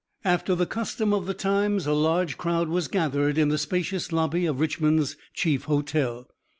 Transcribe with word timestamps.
After 0.25 0.55
the 0.55 0.65
custom 0.65 1.13
of 1.13 1.27
the 1.27 1.35
times 1.35 1.85
a 1.85 1.93
large 1.93 2.35
crowd 2.35 2.69
was 2.69 2.87
gathered 2.87 3.37
in 3.37 3.49
the 3.49 3.59
spacious 3.59 4.11
lobby 4.11 4.47
of 4.47 4.59
Richmond's 4.59 5.15
chief 5.35 5.65
hotel. 5.65 6.27